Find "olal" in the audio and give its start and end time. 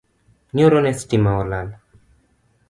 1.41-1.69